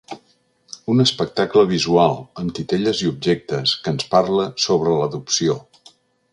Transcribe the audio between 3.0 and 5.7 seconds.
i objectes, que ens parla sobre l’adopció.